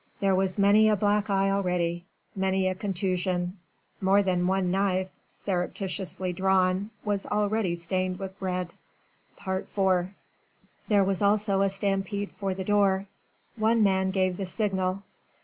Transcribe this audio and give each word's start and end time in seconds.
There 0.19 0.33
was 0.33 0.57
many 0.57 0.89
a 0.89 0.95
black 0.95 1.29
eye 1.29 1.51
already, 1.51 2.05
many 2.35 2.67
a 2.67 2.73
contusion: 2.73 3.59
more 4.01 4.23
than 4.23 4.47
one 4.47 4.71
knife 4.71 5.11
surreptitiously 5.29 6.33
drawn 6.33 6.89
was 7.05 7.27
already 7.27 7.75
stained 7.75 8.17
with 8.17 8.33
red. 8.41 8.73
IV 9.47 10.07
There 10.87 11.03
was 11.03 11.21
also 11.21 11.61
a 11.61 11.69
stampede 11.69 12.31
for 12.31 12.55
the 12.55 12.63
door. 12.63 13.05
One 13.55 13.83
man 13.83 14.09
gave 14.09 14.37
the 14.37 14.47
signal. 14.47 15.03